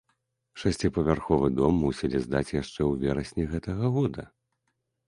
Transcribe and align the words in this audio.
Шасціпавярховы 0.61 1.51
дом 1.57 1.77
мусілі 1.83 2.17
здаць 2.25 2.45
яшчэ 2.61 2.79
ў 2.89 3.05
верасні 3.05 3.43
гэтага 3.55 3.85
года. 4.01 4.29